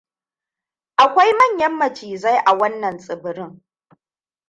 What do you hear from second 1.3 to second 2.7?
manyan macizai a